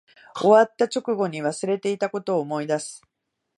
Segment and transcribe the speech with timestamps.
[0.35, 3.03] 終わった直後に忘れていたことを思い出す